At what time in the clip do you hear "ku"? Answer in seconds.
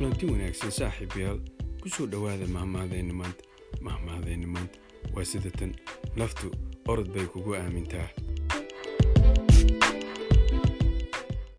1.84-1.88